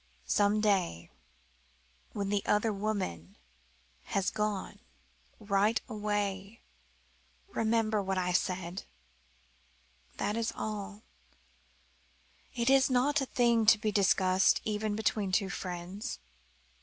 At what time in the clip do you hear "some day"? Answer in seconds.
0.25-1.11